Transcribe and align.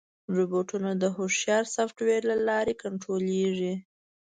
روبوټونه 0.35 0.89
د 1.01 1.03
هوښیار 1.15 1.63
سافټویر 1.75 2.21
له 2.31 2.35
لارې 2.47 2.73
کنټرولېږي. 2.83 3.73